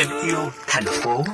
thêm 0.00 0.08
yêu 0.26 0.38
thành 0.66 0.84
phố. 0.84 1.24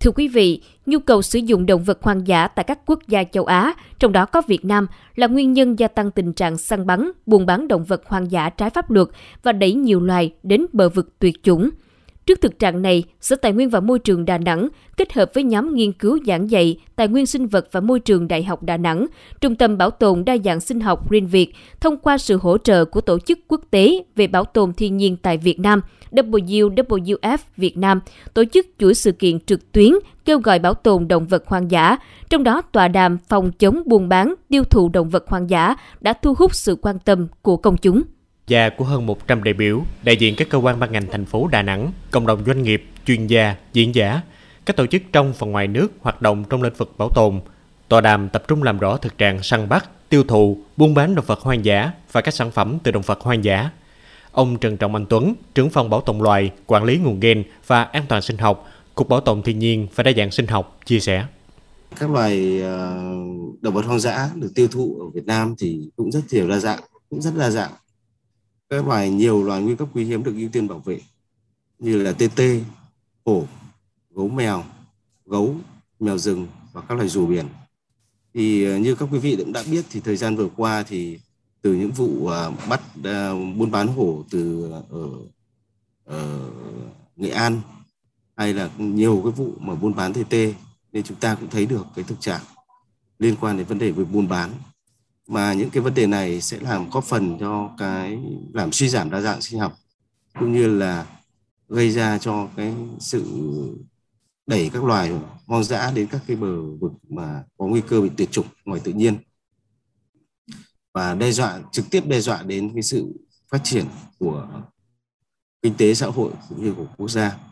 Thưa 0.00 0.10
quý 0.10 0.28
vị, 0.28 0.62
nhu 0.86 0.98
cầu 0.98 1.22
sử 1.22 1.38
dụng 1.38 1.66
động 1.66 1.84
vật 1.84 1.98
hoang 2.02 2.26
dã 2.26 2.48
tại 2.48 2.64
các 2.64 2.78
quốc 2.86 2.98
gia 3.08 3.24
châu 3.24 3.44
Á, 3.44 3.74
trong 3.98 4.12
đó 4.12 4.26
có 4.26 4.42
Việt 4.46 4.64
Nam, 4.64 4.86
là 5.16 5.26
nguyên 5.26 5.52
nhân 5.52 5.78
gia 5.78 5.88
tăng 5.88 6.10
tình 6.10 6.32
trạng 6.32 6.58
săn 6.58 6.86
bắn, 6.86 7.10
buôn 7.26 7.46
bán 7.46 7.68
động 7.68 7.84
vật 7.84 8.02
hoang 8.06 8.30
dã 8.30 8.48
trái 8.48 8.70
pháp 8.70 8.90
luật 8.90 9.08
và 9.42 9.52
đẩy 9.52 9.72
nhiều 9.72 10.00
loài 10.00 10.32
đến 10.42 10.66
bờ 10.72 10.88
vực 10.88 11.18
tuyệt 11.18 11.42
chủng. 11.42 11.70
Trước 12.28 12.40
thực 12.40 12.58
trạng 12.58 12.82
này, 12.82 13.04
Sở 13.20 13.36
Tài 13.36 13.52
nguyên 13.52 13.70
và 13.70 13.80
Môi 13.80 13.98
trường 13.98 14.24
Đà 14.24 14.38
Nẵng 14.38 14.68
kết 14.96 15.12
hợp 15.12 15.30
với 15.34 15.44
nhóm 15.44 15.74
nghiên 15.74 15.92
cứu 15.92 16.18
giảng 16.26 16.50
dạy 16.50 16.80
Tài 16.96 17.08
nguyên 17.08 17.26
sinh 17.26 17.46
vật 17.46 17.68
và 17.72 17.80
Môi 17.80 18.00
trường 18.00 18.28
Đại 18.28 18.42
học 18.42 18.62
Đà 18.62 18.76
Nẵng, 18.76 19.06
Trung 19.40 19.54
tâm 19.54 19.78
Bảo 19.78 19.90
tồn 19.90 20.24
Đa 20.24 20.36
dạng 20.44 20.60
sinh 20.60 20.80
học 20.80 21.10
Green 21.10 21.26
Việt, 21.26 21.52
thông 21.80 21.96
qua 21.96 22.18
sự 22.18 22.36
hỗ 22.36 22.58
trợ 22.58 22.84
của 22.84 23.00
Tổ 23.00 23.18
chức 23.18 23.38
Quốc 23.48 23.60
tế 23.70 24.04
về 24.16 24.26
Bảo 24.26 24.44
tồn 24.44 24.72
Thiên 24.72 24.96
nhiên 24.96 25.16
tại 25.22 25.38
Việt 25.38 25.60
Nam, 25.60 25.80
WWF 26.12 27.38
Việt 27.56 27.76
Nam, 27.76 28.00
tổ 28.34 28.44
chức 28.52 28.66
chuỗi 28.78 28.94
sự 28.94 29.12
kiện 29.12 29.40
trực 29.40 29.72
tuyến 29.72 29.92
kêu 30.24 30.38
gọi 30.38 30.58
bảo 30.58 30.74
tồn 30.74 31.08
động 31.08 31.26
vật 31.26 31.46
hoang 31.46 31.70
dã, 31.70 31.96
trong 32.30 32.44
đó 32.44 32.62
tọa 32.72 32.88
đàm 32.88 33.18
phòng 33.28 33.52
chống 33.52 33.82
buôn 33.86 34.08
bán, 34.08 34.34
tiêu 34.48 34.64
thụ 34.64 34.88
động 34.88 35.08
vật 35.08 35.24
hoang 35.28 35.50
dã 35.50 35.74
đã 36.00 36.12
thu 36.12 36.34
hút 36.38 36.54
sự 36.54 36.76
quan 36.82 36.98
tâm 36.98 37.26
của 37.42 37.56
công 37.56 37.76
chúng 37.76 38.02
và 38.48 38.70
của 38.70 38.84
hơn 38.84 39.06
100 39.06 39.44
đại 39.44 39.54
biểu, 39.54 39.82
đại 40.02 40.16
diện 40.16 40.34
các 40.36 40.48
cơ 40.50 40.58
quan 40.58 40.80
ban 40.80 40.92
ngành 40.92 41.06
thành 41.10 41.24
phố 41.24 41.48
Đà 41.52 41.62
Nẵng, 41.62 41.92
cộng 42.10 42.26
đồng 42.26 42.44
doanh 42.46 42.62
nghiệp, 42.62 42.84
chuyên 43.06 43.26
gia, 43.26 43.54
diễn 43.72 43.94
giả, 43.94 44.20
các 44.66 44.76
tổ 44.76 44.86
chức 44.86 45.02
trong 45.12 45.32
và 45.38 45.46
ngoài 45.46 45.66
nước 45.66 45.88
hoạt 46.00 46.22
động 46.22 46.44
trong 46.50 46.62
lĩnh 46.62 46.74
vực 46.74 46.94
bảo 46.98 47.10
tồn. 47.14 47.40
Tọa 47.88 48.00
đàm 48.00 48.28
tập 48.28 48.44
trung 48.48 48.62
làm 48.62 48.78
rõ 48.78 48.96
thực 48.96 49.18
trạng 49.18 49.42
săn 49.42 49.68
bắt, 49.68 49.90
tiêu 50.08 50.24
thụ, 50.24 50.58
buôn 50.76 50.94
bán 50.94 51.14
động 51.14 51.24
vật 51.24 51.40
hoang 51.40 51.64
dã 51.64 51.92
và 52.12 52.20
các 52.20 52.34
sản 52.34 52.50
phẩm 52.50 52.78
từ 52.82 52.90
động 52.90 53.02
vật 53.02 53.20
hoang 53.20 53.44
dã. 53.44 53.70
Ông 54.32 54.58
Trần 54.58 54.76
Trọng 54.76 54.94
Anh 54.94 55.06
Tuấn, 55.06 55.34
trưởng 55.54 55.70
phòng 55.70 55.90
bảo 55.90 56.00
tồn 56.00 56.18
loài, 56.18 56.50
quản 56.66 56.84
lý 56.84 56.98
nguồn 56.98 57.20
gen 57.20 57.44
và 57.66 57.82
an 57.82 58.04
toàn 58.08 58.22
sinh 58.22 58.38
học, 58.38 58.68
Cục 58.94 59.08
Bảo 59.08 59.20
tồn 59.20 59.42
Thiên 59.42 59.58
nhiên 59.58 59.86
và 59.94 60.02
Đa 60.02 60.12
dạng 60.16 60.30
sinh 60.30 60.46
học 60.46 60.78
chia 60.84 61.00
sẻ. 61.00 61.24
Các 61.98 62.10
loài 62.10 62.60
ờ, 62.62 62.96
động 63.60 63.74
vật 63.74 63.84
hoang 63.84 64.00
dã 64.00 64.30
được 64.34 64.52
tiêu 64.54 64.68
thụ 64.68 64.96
ở 65.00 65.06
Việt 65.14 65.26
Nam 65.26 65.54
thì 65.58 65.90
cũng 65.96 66.10
rất 66.10 66.20
nhiều 66.30 66.48
đa 66.48 66.58
dạng, 66.58 66.80
cũng 67.10 67.20
rất 67.20 67.30
đa 67.36 67.50
dạng 67.50 67.70
các 68.70 68.86
loài 68.86 69.10
nhiều 69.10 69.42
loài 69.42 69.62
nguy 69.62 69.76
cấp 69.76 69.88
quý 69.94 70.04
hiếm 70.04 70.24
được 70.24 70.34
ưu 70.36 70.48
tiên 70.48 70.68
bảo 70.68 70.78
vệ 70.78 71.00
như 71.78 72.02
là 72.02 72.12
tê 72.12 72.28
tê, 72.36 72.60
hổ, 73.24 73.46
gấu 74.10 74.28
mèo, 74.28 74.64
gấu, 75.26 75.56
mèo 76.00 76.18
rừng 76.18 76.46
và 76.72 76.80
các 76.80 76.94
loài 76.94 77.08
rùa 77.08 77.26
biển. 77.26 77.46
Thì 78.34 78.64
ờ, 78.64 78.78
như 78.78 78.94
các 78.94 79.08
quý 79.12 79.18
vị 79.18 79.36
cũng 79.36 79.52
đã 79.52 79.62
biết 79.70 79.84
thì 79.90 80.00
thời 80.00 80.16
gian 80.16 80.36
vừa 80.36 80.48
qua 80.56 80.82
thì 80.82 81.18
từ 81.62 81.74
những 81.74 81.90
vụ 81.90 82.26
ờ, 82.26 82.52
bắt 82.68 82.80
ờ, 83.04 83.34
buôn 83.34 83.70
bán 83.70 83.86
hổ 83.86 84.24
từ 84.30 84.70
ở, 84.90 85.08
ở 86.04 86.50
Nghệ 87.16 87.30
An 87.30 87.60
hay 88.36 88.54
là 88.54 88.70
nhiều 88.78 89.20
cái 89.24 89.32
vụ 89.32 89.52
mà 89.60 89.74
buôn 89.74 89.94
bán 89.94 90.12
tê 90.12 90.24
tê 90.28 90.54
nên 90.92 91.02
chúng 91.02 91.20
ta 91.20 91.34
cũng 91.34 91.50
thấy 91.50 91.66
được 91.66 91.86
cái 91.96 92.04
thực 92.04 92.20
trạng 92.20 92.40
liên 93.18 93.36
quan 93.40 93.56
đến 93.56 93.66
vấn 93.66 93.78
đề 93.78 93.90
về 93.90 94.04
buôn 94.04 94.28
bán 94.28 94.50
mà 95.28 95.52
những 95.52 95.70
cái 95.70 95.82
vấn 95.82 95.94
đề 95.94 96.06
này 96.06 96.40
sẽ 96.40 96.58
làm 96.60 96.90
góp 96.90 97.04
phần 97.04 97.38
cho 97.40 97.74
cái, 97.78 98.18
làm 98.52 98.72
suy 98.72 98.88
giảm 98.88 99.10
đa 99.10 99.20
dạng 99.20 99.40
sinh 99.40 99.60
học, 99.60 99.76
cũng 100.38 100.52
như 100.52 100.78
là 100.78 101.06
gây 101.68 101.90
ra 101.90 102.18
cho 102.18 102.48
cái 102.56 102.74
sự 103.00 103.24
đẩy 104.46 104.70
các 104.72 104.84
loài 104.84 105.12
hoang 105.46 105.64
dã 105.64 105.92
đến 105.94 106.08
các 106.10 106.20
cái 106.26 106.36
bờ 106.36 106.62
vực 106.80 106.92
mà 107.08 107.42
có 107.58 107.66
nguy 107.66 107.80
cơ 107.80 108.00
bị 108.00 108.10
tuyệt 108.16 108.30
chủng 108.30 108.46
ngoài 108.64 108.80
tự 108.84 108.92
nhiên. 108.92 109.16
Và 110.94 111.14
đe 111.14 111.32
dọa, 111.32 111.60
trực 111.72 111.90
tiếp 111.90 112.06
đe 112.06 112.20
dọa 112.20 112.42
đến 112.42 112.70
cái 112.74 112.82
sự 112.82 113.12
phát 113.50 113.60
triển 113.64 113.84
của 114.18 114.48
kinh 115.62 115.74
tế 115.74 115.94
xã 115.94 116.06
hội 116.06 116.32
cũng 116.48 116.64
như 116.64 116.74
của 116.74 116.86
quốc 116.96 117.08
gia. 117.08 117.47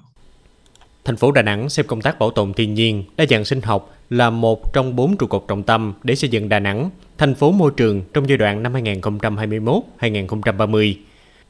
Thành 1.06 1.16
phố 1.16 1.32
Đà 1.32 1.42
Nẵng 1.42 1.68
xem 1.68 1.86
công 1.86 2.00
tác 2.00 2.18
bảo 2.18 2.30
tồn 2.30 2.52
thiên 2.52 2.74
nhiên, 2.74 3.04
đa 3.16 3.26
dạng 3.26 3.44
sinh 3.44 3.60
học 3.60 3.96
là 4.10 4.30
một 4.30 4.72
trong 4.72 4.96
bốn 4.96 5.16
trụ 5.16 5.26
cột 5.26 5.44
trọng 5.48 5.62
tâm 5.62 5.94
để 6.02 6.14
xây 6.14 6.30
dựng 6.30 6.48
Đà 6.48 6.60
Nẵng 6.60 6.90
thành 7.18 7.34
phố 7.34 7.52
môi 7.52 7.70
trường 7.76 8.02
trong 8.14 8.28
giai 8.28 8.38
đoạn 8.38 8.62
năm 8.62 8.72
2021-2030. 8.72 10.94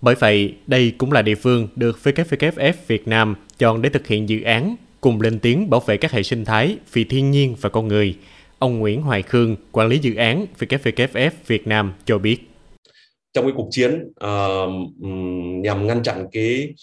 Bởi 0.01 0.15
vậy, 0.15 0.55
đây 0.67 0.93
cũng 0.99 1.13
là 1.13 1.23
địa 1.23 1.35
phương 1.35 1.69
được 1.77 1.99
WWF 2.03 2.73
Việt 2.87 3.09
Nam 3.09 3.35
chọn 3.59 3.83
để 3.83 3.89
thực 3.89 4.07
hiện 4.07 4.29
dự 4.29 4.43
án 4.43 4.77
cùng 5.01 5.21
lên 5.21 5.39
tiếng 5.39 5.71
bảo 5.71 5.81
vệ 5.81 5.97
các 5.97 6.13
hệ 6.13 6.23
sinh 6.23 6.45
thái 6.45 6.77
vì 6.93 7.05
thiên 7.05 7.31
nhiên 7.31 7.57
và 7.61 7.69
con 7.69 7.89
người. 7.89 8.15
Ông 8.59 8.79
Nguyễn 8.79 9.03
Hoài 9.03 9.23
Khương, 9.23 9.57
quản 9.73 9.89
lý 9.89 9.99
dự 9.99 10.15
án 10.15 10.47
WWF 10.59 11.31
Việt 11.47 11.67
Nam 11.67 11.93
cho 12.05 12.19
biết. 12.19 12.39
Trong 13.35 13.45
cái 13.45 13.53
cuộc 13.57 13.69
chiến 13.71 14.13
uh, 14.25 14.71
nhằm 15.63 15.87
ngăn 15.87 16.03
chặn 16.03 16.27
cái 16.33 16.75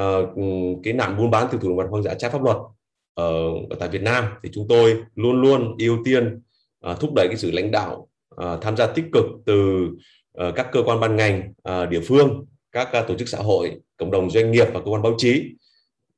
uh, 0.00 0.28
cái 0.82 0.92
nạn 0.92 1.16
buôn 1.16 1.30
bán 1.30 1.46
tiêu 1.50 1.60
thụ 1.60 1.68
động 1.68 1.76
vật 1.76 1.86
hoang 1.90 2.02
dã 2.02 2.14
trái 2.14 2.30
pháp 2.30 2.42
luật 2.42 2.56
ở, 3.14 3.32
ở 3.70 3.76
tại 3.78 3.88
Việt 3.88 4.02
Nam 4.02 4.24
thì 4.42 4.50
chúng 4.52 4.66
tôi 4.68 4.96
luôn 5.14 5.40
luôn 5.40 5.76
ưu 5.78 5.98
tiên 6.04 6.40
uh, 6.90 7.00
thúc 7.00 7.14
đẩy 7.14 7.28
cái 7.28 7.36
sự 7.36 7.50
lãnh 7.50 7.70
đạo 7.70 8.08
uh, 8.34 8.60
tham 8.60 8.76
gia 8.76 8.86
tích 8.86 9.04
cực 9.12 9.24
từ 9.46 9.88
uh, 10.48 10.54
các 10.54 10.66
cơ 10.72 10.82
quan 10.82 11.00
ban 11.00 11.16
ngành 11.16 11.52
uh, 11.68 11.88
địa 11.90 12.00
phương 12.00 12.44
các 12.72 12.88
uh, 13.00 13.08
tổ 13.08 13.14
chức 13.14 13.28
xã 13.28 13.38
hội 13.38 13.72
cộng 13.96 14.10
đồng 14.10 14.30
doanh 14.30 14.52
nghiệp 14.52 14.66
và 14.74 14.80
cơ 14.80 14.90
quan 14.90 15.02
báo 15.02 15.14
chí. 15.18 15.42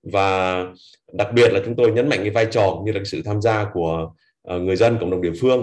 Và 0.03 0.65
đặc 1.13 1.29
biệt 1.35 1.53
là 1.53 1.61
chúng 1.65 1.77
tôi 1.77 1.93
nhấn 1.93 2.09
mạnh 2.09 2.19
cái 2.23 2.31
vai 2.31 2.47
trò 2.51 2.83
như 2.85 2.93
là 2.93 2.99
cái 2.99 3.07
sự 3.07 3.23
tham 3.23 3.41
gia 3.41 3.65
của 3.73 4.11
uh, 4.55 4.63
người 4.63 4.77
dân 4.77 4.97
cộng 5.01 5.11
đồng 5.11 5.23
địa 5.23 5.33
phương 5.41 5.61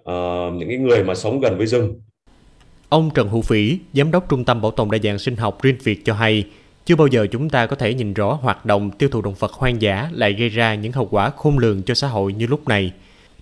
uh, 0.00 0.54
những 0.54 0.68
cái 0.68 0.78
người 0.78 1.04
mà 1.04 1.14
sống 1.14 1.40
gần 1.40 1.58
với 1.58 1.66
rừng. 1.66 2.00
Ông 2.88 3.10
Trần 3.14 3.28
Hữu 3.28 3.42
Phỉ, 3.42 3.78
Giám 3.92 4.10
đốc 4.10 4.28
Trung 4.28 4.44
tâm 4.44 4.62
Bảo 4.62 4.70
tồn 4.70 4.90
Đa 4.90 4.98
dạng 4.98 5.18
sinh 5.18 5.36
học 5.36 5.58
Green 5.62 5.76
Việt 5.82 6.00
cho 6.04 6.14
hay, 6.14 6.44
chưa 6.84 6.96
bao 6.96 7.06
giờ 7.06 7.26
chúng 7.32 7.50
ta 7.50 7.66
có 7.66 7.76
thể 7.76 7.94
nhìn 7.94 8.14
rõ 8.14 8.38
hoạt 8.42 8.66
động 8.66 8.90
tiêu 8.90 9.08
thụ 9.08 9.22
động 9.22 9.34
vật 9.38 9.52
hoang 9.52 9.82
dã 9.82 10.08
lại 10.12 10.32
gây 10.32 10.48
ra 10.48 10.74
những 10.74 10.92
hậu 10.92 11.08
quả 11.10 11.30
khôn 11.30 11.58
lường 11.58 11.82
cho 11.82 11.94
xã 11.94 12.08
hội 12.08 12.32
như 12.32 12.46
lúc 12.46 12.68
này. 12.68 12.92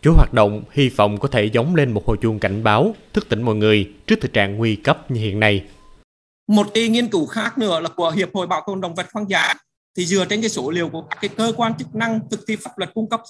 Chuỗi 0.03 0.15
hoạt 0.15 0.33
động 0.33 0.63
hy 0.73 0.89
vọng 0.89 1.19
có 1.19 1.29
thể 1.29 1.45
giống 1.45 1.75
lên 1.75 1.93
một 1.93 2.07
hồi 2.07 2.17
chuông 2.23 2.39
cảnh 2.39 2.65
báo, 2.65 2.95
thức 3.13 3.29
tỉnh 3.29 3.43
mọi 3.43 3.55
người 3.55 3.93
trước 4.07 4.19
thực 4.21 4.33
trạng 4.33 4.57
nguy 4.57 4.77
cấp 4.77 5.11
như 5.11 5.21
hiện 5.21 5.41
nay. 5.41 5.65
Một 6.49 6.67
cái 6.75 6.89
nghiên 6.89 7.09
cứu 7.09 7.27
khác 7.27 7.59
nữa 7.59 7.81
là 7.81 7.89
của 7.89 8.11
Hiệp 8.11 8.35
hội 8.35 8.47
Bảo 8.47 8.63
tồn 8.67 8.81
động 8.81 8.95
vật 8.95 9.07
hoang 9.13 9.31
dã 9.31 9.55
thì 9.97 10.07
dựa 10.07 10.25
trên 10.25 10.41
cái 10.41 10.51
số 10.51 10.71
liệu 10.71 10.89
của 10.89 11.03
các 11.03 11.19
cái 11.21 11.29
cơ 11.29 11.53
quan 11.57 11.75
chức 11.79 11.95
năng 11.95 12.21
thực 12.31 12.41
thi 12.47 12.57
pháp 12.57 12.79
luật 12.79 12.95
cung 12.95 13.09
cấp 13.09 13.21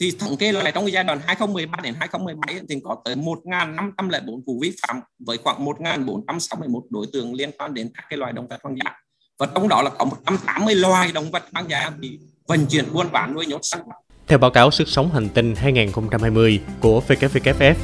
thì 0.00 0.10
thống 0.18 0.36
kê 0.36 0.52
lại 0.52 0.72
trong 0.74 0.84
cái 0.84 0.92
giai 0.92 1.04
đoạn 1.04 1.20
2013 1.26 1.78
đến 1.82 1.94
2017 2.00 2.60
thì 2.68 2.80
có 2.84 2.96
tới 3.04 3.14
1.504 3.16 4.42
vụ 4.46 4.58
vi 4.62 4.72
phạm 4.82 5.00
với 5.18 5.38
khoảng 5.38 5.64
1.461 5.64 6.80
đối 6.90 7.06
tượng 7.12 7.34
liên 7.34 7.50
quan 7.58 7.74
đến 7.74 7.90
các 7.94 8.04
cái 8.10 8.16
loài 8.16 8.32
động 8.32 8.48
vật 8.48 8.60
hoang 8.62 8.76
dã 8.84 8.94
và 9.38 9.46
trong 9.54 9.68
đó 9.68 9.82
là 9.82 9.90
có 9.90 10.04
180 10.04 10.74
loài 10.74 11.12
động 11.12 11.30
vật 11.30 11.42
hoang 11.52 11.70
dã 11.70 11.90
bị 11.98 12.18
vận 12.46 12.66
chuyển 12.66 12.92
buôn 12.92 13.06
bán 13.12 13.34
nuôi 13.34 13.46
nhốt 13.46 13.60
săn 13.62 13.80
theo 14.28 14.38
báo 14.38 14.50
cáo 14.50 14.70
Sức 14.70 14.88
sống 14.88 15.10
hành 15.12 15.28
tinh 15.28 15.54
2020 15.56 16.60
của 16.80 17.02
WWF, 17.08 17.74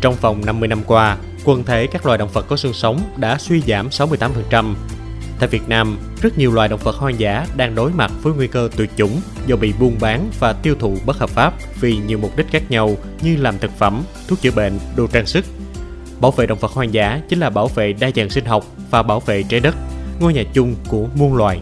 trong 0.00 0.14
vòng 0.20 0.46
50 0.46 0.68
năm 0.68 0.82
qua, 0.86 1.16
quần 1.44 1.64
thể 1.64 1.86
các 1.86 2.06
loài 2.06 2.18
động 2.18 2.28
vật 2.32 2.46
có 2.48 2.56
xương 2.56 2.72
sống 2.72 3.00
đã 3.16 3.38
suy 3.38 3.60
giảm 3.60 3.88
68%. 3.88 4.74
Tại 5.40 5.48
Việt 5.48 5.68
Nam, 5.68 5.98
rất 6.22 6.38
nhiều 6.38 6.52
loài 6.52 6.68
động 6.68 6.80
vật 6.82 6.96
hoang 6.96 7.20
dã 7.20 7.46
đang 7.56 7.74
đối 7.74 7.90
mặt 7.90 8.12
với 8.22 8.32
nguy 8.32 8.46
cơ 8.46 8.68
tuyệt 8.76 8.90
chủng 8.96 9.20
do 9.46 9.56
bị 9.56 9.72
buôn 9.80 9.96
bán 10.00 10.30
và 10.40 10.52
tiêu 10.52 10.74
thụ 10.78 10.96
bất 11.06 11.16
hợp 11.16 11.30
pháp 11.30 11.54
vì 11.80 11.96
nhiều 11.96 12.18
mục 12.18 12.36
đích 12.36 12.46
khác 12.50 12.62
nhau 12.68 12.96
như 13.22 13.36
làm 13.36 13.58
thực 13.58 13.70
phẩm, 13.78 14.02
thuốc 14.28 14.40
chữa 14.40 14.50
bệnh, 14.50 14.78
đồ 14.96 15.06
trang 15.06 15.26
sức. 15.26 15.44
Bảo 16.20 16.30
vệ 16.30 16.46
động 16.46 16.58
vật 16.58 16.72
hoang 16.72 16.94
dã 16.94 17.20
chính 17.28 17.40
là 17.40 17.50
bảo 17.50 17.68
vệ 17.68 17.92
đa 17.92 18.10
dạng 18.16 18.30
sinh 18.30 18.44
học 18.44 18.64
và 18.90 19.02
bảo 19.02 19.20
vệ 19.20 19.42
trái 19.42 19.60
đất, 19.60 19.74
ngôi 20.20 20.34
nhà 20.34 20.42
chung 20.52 20.74
của 20.88 21.06
muôn 21.14 21.36
loài. 21.36 21.60